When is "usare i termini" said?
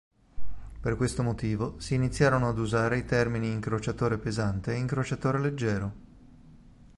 2.57-3.51